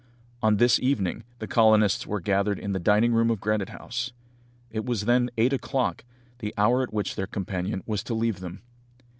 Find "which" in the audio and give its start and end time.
6.91-7.15